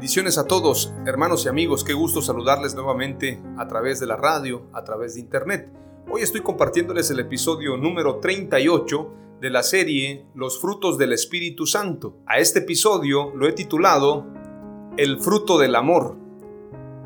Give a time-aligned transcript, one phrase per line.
[0.00, 4.62] Bendiciones a todos, hermanos y amigos, qué gusto saludarles nuevamente a través de la radio,
[4.72, 5.70] a través de internet.
[6.10, 12.16] Hoy estoy compartiéndoles el episodio número 38 de la serie Los frutos del Espíritu Santo.
[12.24, 14.26] A este episodio lo he titulado
[14.96, 16.16] El fruto del amor.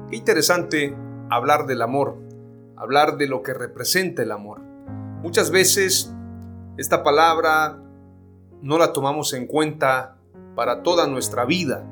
[0.08, 0.96] Qué interesante
[1.30, 2.16] hablar del amor,
[2.76, 4.60] hablar de lo que representa el amor.
[5.20, 6.14] Muchas veces
[6.76, 7.82] esta palabra
[8.62, 10.16] no la tomamos en cuenta
[10.54, 11.90] para toda nuestra vida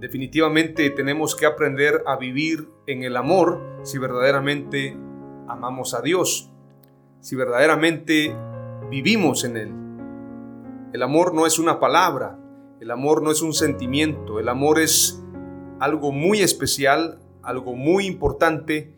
[0.00, 4.94] Definitivamente tenemos que aprender a vivir en el amor si verdaderamente
[5.48, 6.52] amamos a Dios,
[7.20, 8.36] si verdaderamente
[8.90, 9.72] vivimos en Él.
[10.92, 12.38] El amor no es una palabra,
[12.80, 15.22] el amor no es un sentimiento, el amor es
[15.80, 18.94] algo muy especial, algo muy importante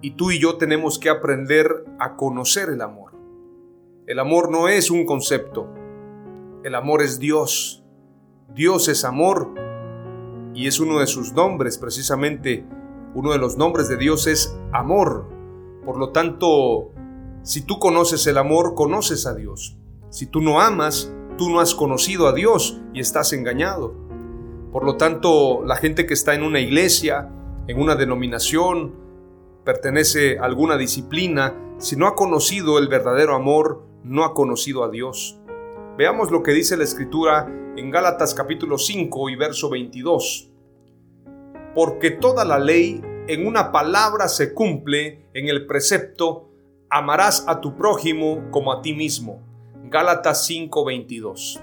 [0.00, 3.12] y tú y yo tenemos que aprender a conocer el amor.
[4.06, 5.68] El amor no es un concepto,
[6.64, 7.84] el amor es Dios.
[8.54, 9.54] Dios es amor
[10.54, 12.64] y es uno de sus nombres, precisamente
[13.14, 15.28] uno de los nombres de Dios es amor.
[15.84, 16.90] Por lo tanto,
[17.42, 19.76] si tú conoces el amor, conoces a Dios.
[20.10, 23.94] Si tú no amas, tú no has conocido a Dios y estás engañado.
[24.72, 27.30] Por lo tanto, la gente que está en una iglesia,
[27.66, 28.94] en una denominación,
[29.64, 34.90] pertenece a alguna disciplina, si no ha conocido el verdadero amor, no ha conocido a
[34.90, 35.38] Dios.
[35.98, 40.50] Veamos lo que dice la Escritura en Gálatas capítulo 5 y verso 22.
[41.74, 46.48] Porque toda la ley en una palabra se cumple en el precepto,
[46.88, 49.42] amarás a tu prójimo como a ti mismo.
[49.84, 51.60] Gálatas 5:22.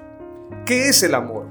[0.63, 1.47] ¿Qué es el amor?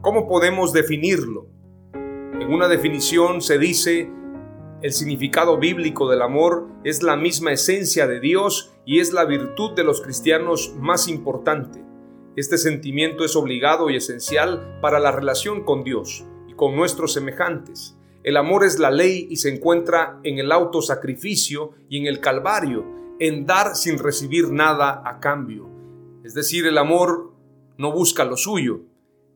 [0.00, 1.46] ¿Cómo podemos definirlo?
[1.94, 4.10] En una definición se dice,
[4.82, 9.76] el significado bíblico del amor es la misma esencia de Dios y es la virtud
[9.76, 11.91] de los cristianos más importante.
[12.34, 17.98] Este sentimiento es obligado y esencial para la relación con Dios y con nuestros semejantes.
[18.22, 22.86] El amor es la ley y se encuentra en el autosacrificio y en el calvario,
[23.18, 25.68] en dar sin recibir nada a cambio.
[26.24, 27.34] Es decir, el amor
[27.76, 28.80] no busca lo suyo,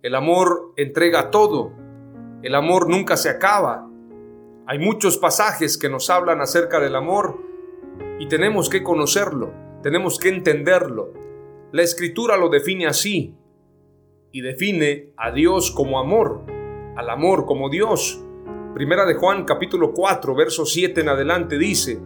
[0.03, 1.73] el amor entrega todo,
[2.43, 3.91] el amor nunca se acaba.
[4.67, 7.43] Hay muchos pasajes que nos hablan acerca del amor
[8.19, 9.53] y tenemos que conocerlo,
[9.83, 11.13] tenemos que entenderlo,
[11.73, 13.35] la escritura lo define así
[14.31, 16.45] y define a Dios como amor,
[16.97, 18.23] al amor como Dios.
[18.75, 22.01] Primera de Juan capítulo 4, verso 7 en adelante dice,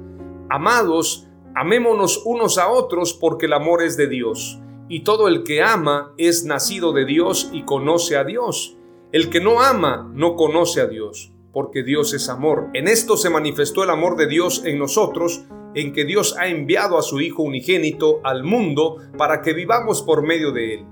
[0.49, 5.63] Amados, amémonos unos a otros porque el amor es de Dios, y todo el que
[5.63, 8.77] ama es nacido de Dios y conoce a Dios.
[9.13, 12.71] El que no ama no conoce a Dios, porque Dios es amor.
[12.73, 15.45] En esto se manifestó el amor de Dios en nosotros,
[15.75, 20.23] en que Dios ha enviado a su Hijo unigénito al mundo para que vivamos por
[20.23, 20.87] medio de Él.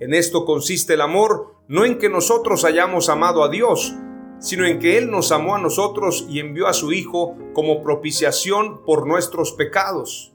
[0.00, 3.94] En esto consiste el amor, no en que nosotros hayamos amado a Dios,
[4.38, 8.84] sino en que Él nos amó a nosotros y envió a su Hijo como propiciación
[8.84, 10.32] por nuestros pecados.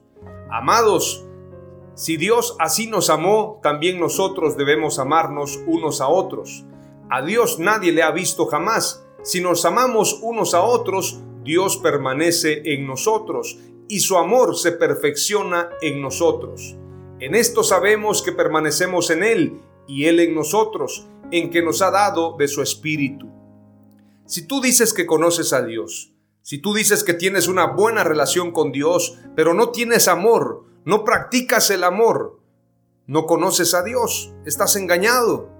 [0.50, 1.26] Amados,
[1.94, 6.64] si Dios así nos amó, también nosotros debemos amarnos unos a otros.
[7.10, 9.06] A Dios nadie le ha visto jamás.
[9.22, 13.58] Si nos amamos unos a otros, Dios permanece en nosotros
[13.88, 16.76] y su amor se perfecciona en nosotros.
[17.20, 21.90] En esto sabemos que permanecemos en Él y Él en nosotros, en que nos ha
[21.90, 23.30] dado de su Espíritu.
[24.26, 28.52] Si tú dices que conoces a Dios, si tú dices que tienes una buena relación
[28.52, 32.40] con Dios, pero no tienes amor, no practicas el amor,
[33.06, 35.50] no conoces a Dios, estás engañado.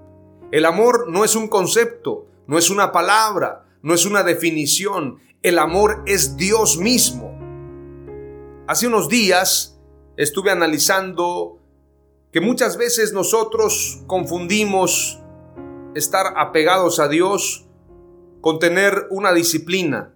[0.51, 5.19] El amor no es un concepto, no es una palabra, no es una definición.
[5.43, 7.44] El amor es Dios mismo.
[8.67, 9.79] Hace unos días
[10.17, 11.59] estuve analizando
[12.33, 15.21] que muchas veces nosotros confundimos
[15.95, 17.67] estar apegados a Dios
[18.41, 20.15] con tener una disciplina.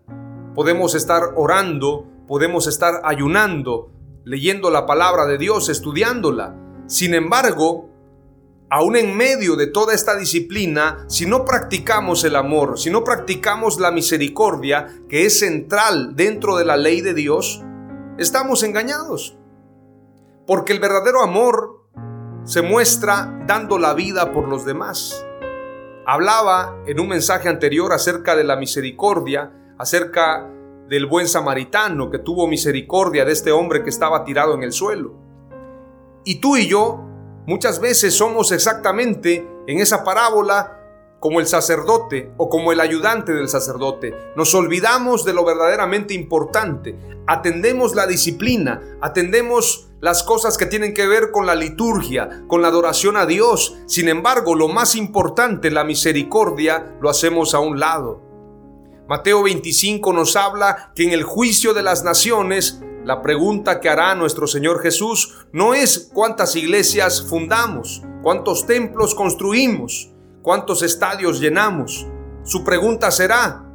[0.55, 3.91] Podemos estar orando, podemos estar ayunando,
[4.25, 6.57] leyendo la palabra de Dios, estudiándola.
[6.87, 7.91] Sin embargo,
[8.71, 13.79] aún en medio de toda esta disciplina, si no practicamos el amor, si no practicamos
[13.79, 17.63] la misericordia, que es central dentro de la ley de Dios,
[18.19, 19.37] estamos engañados.
[20.47, 21.85] Porque el verdadero amor
[22.45, 25.25] se muestra dando la vida por los demás.
[26.07, 30.51] Hablaba en un mensaje anterior acerca de la misericordia, acerca
[30.89, 35.15] del buen samaritano que tuvo misericordia de este hombre que estaba tirado en el suelo.
[36.25, 37.05] Y tú y yo
[37.47, 40.78] muchas veces somos exactamente en esa parábola
[41.21, 44.15] como el sacerdote o como el ayudante del sacerdote.
[44.37, 46.97] Nos olvidamos de lo verdaderamente importante.
[47.27, 52.69] Atendemos la disciplina, atendemos las cosas que tienen que ver con la liturgia, con la
[52.69, 53.77] adoración a Dios.
[53.87, 58.23] Sin embargo, lo más importante, la misericordia, lo hacemos a un lado.
[59.09, 64.15] Mateo 25 nos habla que en el juicio de las naciones, la pregunta que hará
[64.15, 70.11] nuestro Señor Jesús no es cuántas iglesias fundamos, cuántos templos construimos,
[70.49, 72.07] cuántos estadios llenamos.
[72.43, 73.67] Su pregunta será,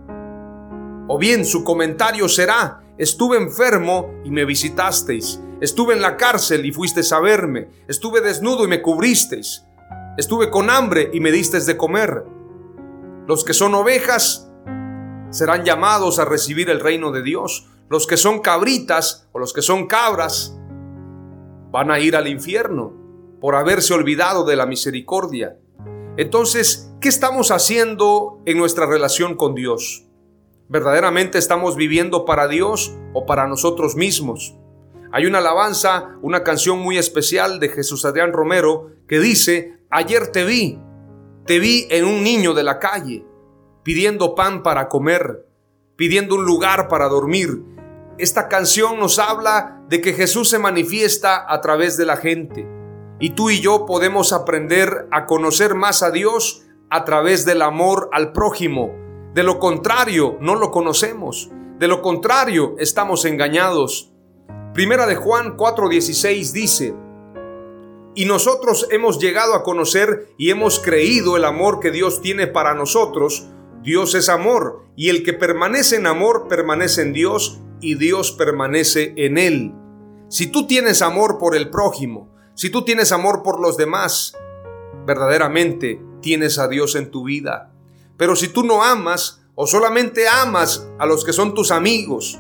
[1.08, 6.72] o bien su comentario será, estuve enfermo y me visitasteis, estuve en la cárcel y
[6.72, 9.66] fuisteis a verme, estuve desnudo y me cubristeis,
[10.18, 12.26] estuve con hambre y me disteis de comer.
[13.28, 14.52] Los que son ovejas
[15.30, 17.68] serán llamados a recibir el reino de Dios.
[17.88, 20.58] Los que son cabritas o los que son cabras
[21.70, 22.94] van a ir al infierno
[23.40, 25.60] por haberse olvidado de la misericordia.
[26.16, 30.06] Entonces, ¿qué estamos haciendo en nuestra relación con Dios?
[30.70, 34.56] ¿Verdaderamente estamos viviendo para Dios o para nosotros mismos?
[35.12, 40.46] Hay una alabanza, una canción muy especial de Jesús Adrián Romero que dice, ayer te
[40.46, 40.80] vi,
[41.48, 43.26] te vi en un niño de la calle,
[43.82, 45.48] pidiendo pan para comer,
[45.96, 47.64] pidiendo un lugar para dormir.
[48.20, 52.83] Esta canción nos habla de que Jesús se manifiesta a través de la gente.
[53.24, 58.10] Y tú y yo podemos aprender a conocer más a Dios a través del amor
[58.12, 58.94] al prójimo.
[59.34, 61.50] De lo contrario, no lo conocemos.
[61.80, 64.12] De lo contrario, estamos engañados.
[64.74, 66.96] Primera de Juan 4:16 dice,
[68.14, 72.74] y nosotros hemos llegado a conocer y hemos creído el amor que Dios tiene para
[72.74, 73.48] nosotros,
[73.82, 79.14] Dios es amor, y el que permanece en amor permanece en Dios y Dios permanece
[79.16, 79.74] en él.
[80.28, 84.38] Si tú tienes amor por el prójimo, si tú tienes amor por los demás,
[85.06, 87.72] verdaderamente tienes a Dios en tu vida.
[88.18, 92.40] Pero si tú no amas o solamente amas a los que son tus amigos,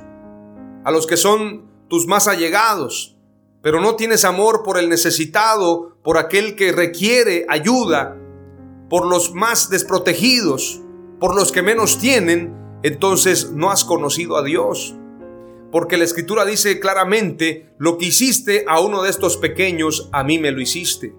[0.83, 3.17] a los que son tus más allegados,
[3.61, 8.17] pero no tienes amor por el necesitado, por aquel que requiere ayuda,
[8.89, 10.81] por los más desprotegidos,
[11.19, 14.95] por los que menos tienen, entonces no has conocido a Dios.
[15.73, 20.37] Porque la escritura dice claramente, lo que hiciste a uno de estos pequeños, a mí
[20.37, 21.15] me lo hiciste.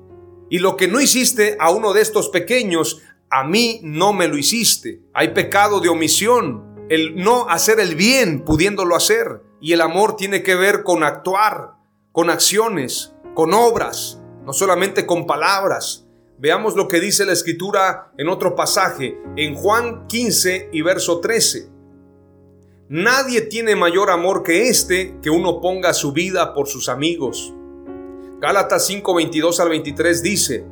[0.49, 4.39] Y lo que no hiciste a uno de estos pequeños, a mí no me lo
[4.39, 5.03] hiciste.
[5.13, 9.43] Hay pecado de omisión, el no hacer el bien pudiéndolo hacer.
[9.61, 11.73] Y el amor tiene que ver con actuar,
[12.13, 16.07] con acciones, con obras, no solamente con palabras.
[16.39, 21.74] Veamos lo que dice la escritura en otro pasaje, en Juan 15 y verso 13.
[22.89, 27.55] Nadie tiene mayor amor que este, que uno ponga su vida por sus amigos.
[28.41, 30.67] Gálatas 5, 22 al 23 dice,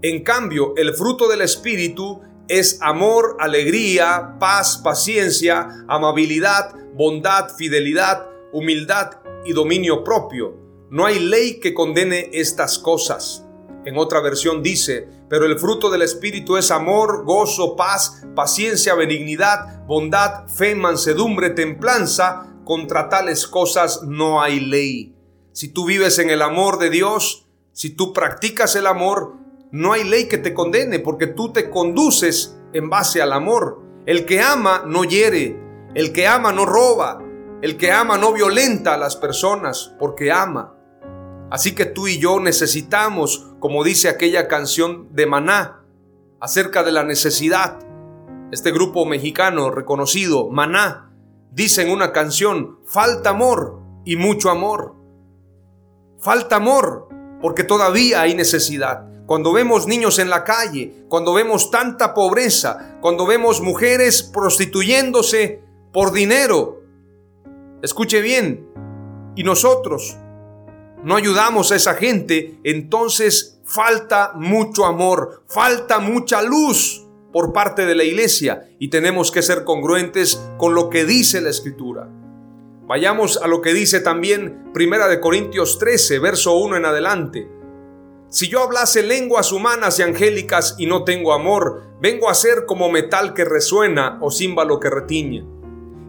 [0.00, 9.20] en cambio, el fruto del Espíritu es amor, alegría, paz, paciencia, amabilidad, bondad, fidelidad, humildad
[9.44, 10.56] y dominio propio.
[10.88, 13.46] No hay ley que condene estas cosas.
[13.84, 19.82] En otra versión dice, pero el fruto del Espíritu es amor, gozo, paz, paciencia, benignidad,
[19.86, 22.52] bondad, fe, mansedumbre, templanza.
[22.64, 25.16] Contra tales cosas no hay ley.
[25.52, 29.36] Si tú vives en el amor de Dios, si tú practicas el amor,
[29.70, 33.80] no hay ley que te condene porque tú te conduces en base al amor.
[34.04, 35.58] El que ama no hiere,
[35.94, 37.22] el que ama no roba,
[37.62, 40.71] el que ama no violenta a las personas porque ama.
[41.52, 45.84] Así que tú y yo necesitamos, como dice aquella canción de Maná,
[46.40, 47.78] acerca de la necesidad.
[48.50, 51.12] Este grupo mexicano reconocido, Maná,
[51.50, 54.94] dice en una canción, falta amor y mucho amor.
[56.20, 57.10] Falta amor
[57.42, 59.10] porque todavía hay necesidad.
[59.26, 66.12] cuando vemos niños en la calle, cuando vemos tanta pobreza, cuando vemos mujeres prostituyéndose por
[66.12, 66.82] dinero.
[67.82, 68.68] Escuche bien,
[69.36, 70.16] y nosotros
[71.02, 77.94] no ayudamos a esa gente, entonces falta mucho amor, falta mucha luz por parte de
[77.94, 82.08] la iglesia y tenemos que ser congruentes con lo que dice la escritura.
[82.86, 87.48] Vayamos a lo que dice también Primera de Corintios 13, verso 1 en adelante.
[88.28, 92.90] Si yo hablase lenguas humanas y angélicas y no tengo amor, vengo a ser como
[92.90, 95.44] metal que resuena o címbalo que retiñe.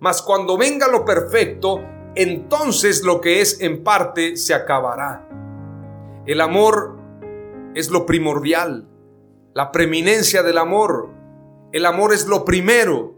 [0.00, 1.82] mas cuando venga lo perfecto,
[2.14, 5.28] entonces lo que es en parte se acabará.
[6.26, 6.98] El amor
[7.74, 8.88] es lo primordial,
[9.54, 11.10] la preeminencia del amor.
[11.72, 13.14] El amor es lo primero.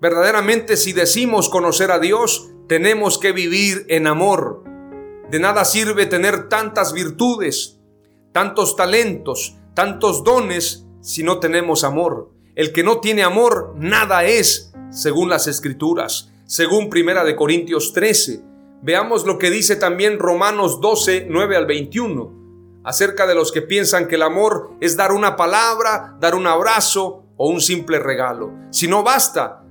[0.00, 4.64] Verdaderamente si decimos conocer a Dios, tenemos que vivir en amor.
[5.30, 7.80] De nada sirve tener tantas virtudes,
[8.32, 12.30] tantos talentos, tantos dones si no tenemos amor.
[12.56, 18.42] El que no tiene amor, nada es, según las escrituras, según Primera de Corintios 13.
[18.82, 24.08] Veamos lo que dice también Romanos 12, 9 al 21, acerca de los que piensan
[24.08, 28.52] que el amor es dar una palabra, dar un abrazo o un simple regalo.
[28.70, 29.62] Si no basta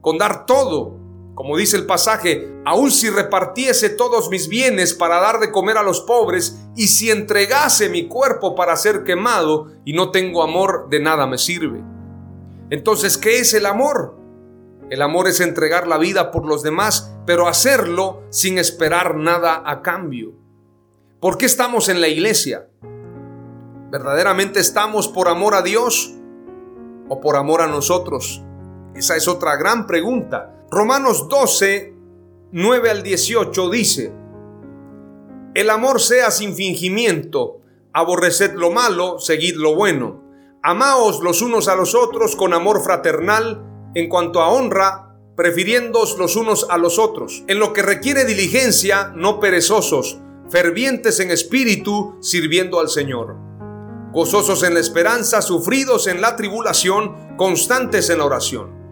[0.00, 0.96] con dar todo,
[1.34, 5.82] como dice el pasaje, aun si repartiese todos mis bienes para dar de comer a
[5.82, 11.00] los pobres, y si entregase mi cuerpo para ser quemado, y no tengo amor, de
[11.00, 11.93] nada me sirve.
[12.70, 14.16] Entonces, ¿qué es el amor?
[14.90, 19.82] El amor es entregar la vida por los demás, pero hacerlo sin esperar nada a
[19.82, 20.34] cambio.
[21.20, 22.68] ¿Por qué estamos en la iglesia?
[23.90, 26.14] ¿Verdaderamente estamos por amor a Dios
[27.08, 28.42] o por amor a nosotros?
[28.94, 30.66] Esa es otra gran pregunta.
[30.70, 31.94] Romanos 12,
[32.52, 34.12] 9 al 18 dice,
[35.54, 37.60] El amor sea sin fingimiento,
[37.92, 40.23] aborreced lo malo, seguid lo bueno,
[40.64, 43.62] amaos los unos a los otros con amor fraternal,
[43.94, 49.12] en cuanto a honra, prefiriéndoos los unos a los otros, en lo que requiere diligencia,
[49.14, 50.18] no perezosos,
[50.48, 53.36] fervientes en espíritu, sirviendo al Señor,
[54.12, 58.84] gozosos en la esperanza, sufridos en la tribulación, constantes en la oración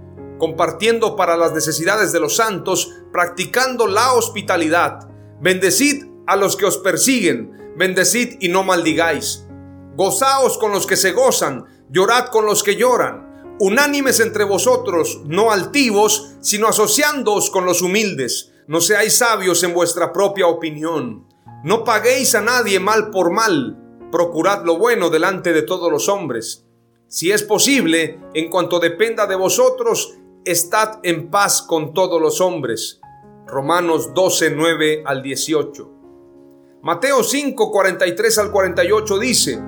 [0.42, 5.08] compartiendo para las necesidades de los santos, practicando la hospitalidad.
[5.40, 9.46] Bendecid a los que os persiguen, bendecid y no maldigáis.
[9.94, 13.56] Gozaos con los que se gozan, llorad con los que lloran.
[13.60, 18.52] Unánimes entre vosotros, no altivos, sino asociándoos con los humildes.
[18.66, 21.26] No seáis sabios en vuestra propia opinión.
[21.62, 23.78] No paguéis a nadie mal por mal.
[24.10, 26.64] Procurad lo bueno delante de todos los hombres.
[27.06, 33.00] Si es posible, en cuanto dependa de vosotros, estad en paz con todos los hombres.
[33.46, 35.90] Romanos 12, 9 al 18.
[36.82, 39.62] Mateo 5, 43 al 48 dice,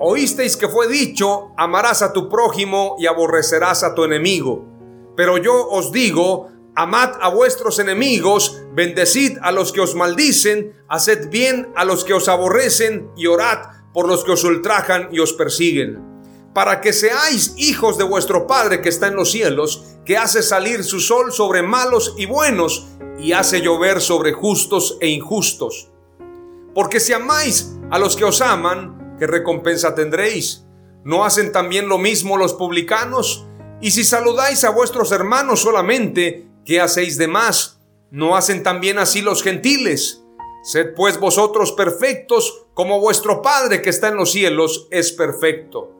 [0.00, 4.64] Oísteis que fue dicho, amarás a tu prójimo y aborrecerás a tu enemigo.
[5.16, 11.28] Pero yo os digo, amad a vuestros enemigos, bendecid a los que os maldicen, haced
[11.28, 13.58] bien a los que os aborrecen y orad
[13.92, 16.10] por los que os ultrajan y os persiguen
[16.52, 20.82] para que seáis hijos de vuestro Padre que está en los cielos, que hace salir
[20.84, 22.88] su sol sobre malos y buenos,
[23.18, 25.90] y hace llover sobre justos e injustos.
[26.74, 30.64] Porque si amáis a los que os aman, ¿qué recompensa tendréis?
[31.04, 33.46] ¿No hacen también lo mismo los publicanos?
[33.82, 37.80] Y si saludáis a vuestros hermanos solamente, ¿qué hacéis de más?
[38.10, 40.24] ¿No hacen también así los gentiles?
[40.62, 45.92] Sed pues vosotros perfectos, como vuestro Padre que está en los cielos es perfecto.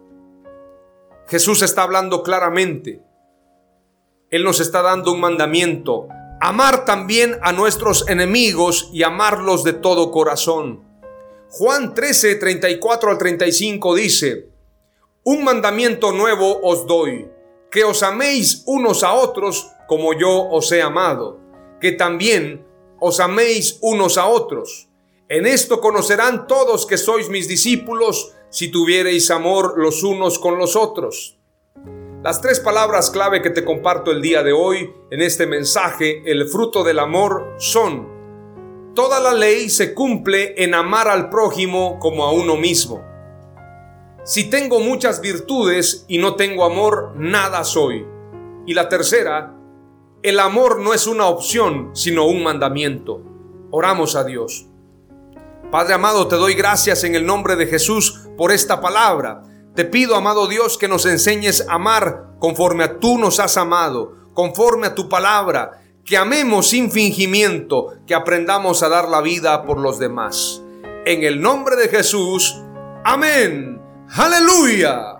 [1.28, 3.02] Jesús está hablando claramente.
[4.30, 6.08] Él nos está dando un mandamiento.
[6.40, 10.89] Amar también a nuestros enemigos y amarlos de todo corazón.
[11.52, 14.50] Juan 13, 34 al 35 dice,
[15.24, 17.28] Un mandamiento nuevo os doy,
[17.72, 21.40] que os améis unos a otros como yo os he amado,
[21.80, 22.64] que también
[23.00, 24.88] os améis unos a otros.
[25.28, 30.76] En esto conocerán todos que sois mis discípulos si tuviereis amor los unos con los
[30.76, 31.36] otros.
[32.22, 36.46] Las tres palabras clave que te comparto el día de hoy en este mensaje, el
[36.46, 38.08] fruto del amor, son,
[38.94, 43.04] toda la ley se cumple en amar al prójimo como a uno mismo.
[44.24, 48.06] Si tengo muchas virtudes y no tengo amor, nada soy.
[48.66, 49.56] Y la tercera,
[50.22, 53.22] el amor no es una opción, sino un mandamiento.
[53.70, 54.66] Oramos a Dios.
[55.70, 59.44] Padre amado, te doy gracias en el nombre de Jesús por esta palabra.
[59.74, 64.14] Te pido, amado Dios, que nos enseñes a amar conforme a tú nos has amado,
[64.34, 69.78] conforme a tu palabra, que amemos sin fingimiento, que aprendamos a dar la vida por
[69.78, 70.60] los demás.
[71.06, 72.60] En el nombre de Jesús,
[73.04, 73.80] amén.
[74.08, 75.19] Aleluya.